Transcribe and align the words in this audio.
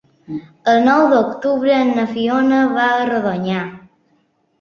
El 0.71 0.79
nou 0.85 1.01
d'octubre 1.11 1.75
na 1.89 2.05
Fiona 2.13 2.61
va 2.79 2.87
a 2.95 3.05
Rodonyà. 3.11 3.61